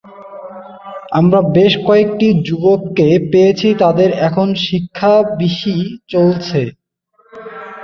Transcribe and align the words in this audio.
আমরা 1.19 1.39
বেশ 1.55 1.73
কয়েকটি 1.87 2.27
যুবককে 2.47 3.07
পেয়েছি, 3.31 3.67
তাদের 3.81 4.09
এখন 4.27 4.47
শিক্ষানবিশী 4.65 5.77
চলছে। 6.07 6.61